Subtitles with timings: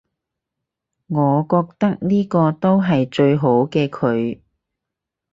[1.09, 4.39] 我覺得呢個都係最好嘅佢